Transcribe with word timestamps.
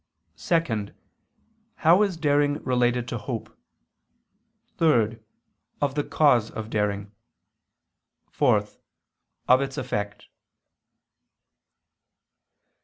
(2) 0.35 0.87
How 1.75 2.01
is 2.01 2.17
daring 2.17 2.53
related 2.63 3.07
to 3.09 3.19
hope? 3.19 3.55
(3) 4.79 5.19
Of 5.79 5.93
the 5.93 6.03
cause 6.03 6.49
of 6.49 6.71
daring; 6.71 7.11
(4) 8.31 8.65
Of 9.47 9.61
its 9.61 9.77
effect. 9.77 10.25